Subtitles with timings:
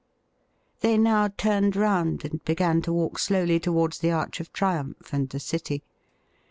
[0.79, 5.29] They now turned round and began to walk slowly towards the Arch of Triumph and
[5.29, 5.83] the city.